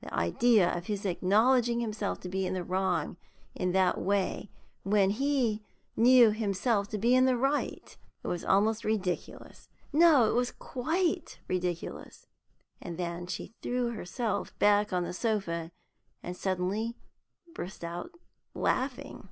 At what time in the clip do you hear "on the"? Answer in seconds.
14.92-15.12